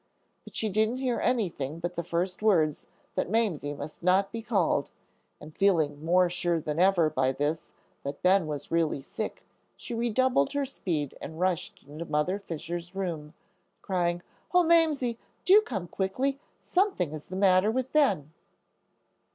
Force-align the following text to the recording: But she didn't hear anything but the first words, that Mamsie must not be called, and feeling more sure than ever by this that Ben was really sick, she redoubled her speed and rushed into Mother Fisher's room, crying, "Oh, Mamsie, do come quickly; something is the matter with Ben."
But 0.45 0.55
she 0.55 0.67
didn't 0.67 0.97
hear 0.97 1.19
anything 1.19 1.79
but 1.79 1.93
the 1.93 2.03
first 2.03 2.41
words, 2.41 2.87
that 3.13 3.29
Mamsie 3.29 3.75
must 3.75 4.01
not 4.01 4.31
be 4.31 4.41
called, 4.41 4.89
and 5.39 5.55
feeling 5.55 6.03
more 6.03 6.27
sure 6.27 6.59
than 6.59 6.79
ever 6.79 7.07
by 7.07 7.31
this 7.31 7.69
that 8.01 8.23
Ben 8.23 8.47
was 8.47 8.71
really 8.71 9.03
sick, 9.03 9.43
she 9.77 9.93
redoubled 9.93 10.53
her 10.53 10.65
speed 10.65 11.15
and 11.21 11.39
rushed 11.39 11.83
into 11.83 12.05
Mother 12.05 12.39
Fisher's 12.39 12.95
room, 12.95 13.35
crying, 13.83 14.23
"Oh, 14.55 14.63
Mamsie, 14.63 15.19
do 15.45 15.61
come 15.61 15.87
quickly; 15.87 16.39
something 16.59 17.11
is 17.13 17.27
the 17.27 17.35
matter 17.35 17.69
with 17.69 17.91
Ben." 17.93 18.33